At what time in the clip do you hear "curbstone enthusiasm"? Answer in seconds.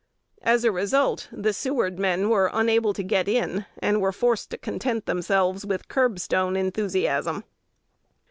5.87-7.43